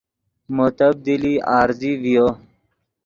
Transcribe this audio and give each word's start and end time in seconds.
مو 0.55 0.65
تبدیلی 0.79 1.33
عارضی 1.51 1.91
ڤیو 2.01 2.27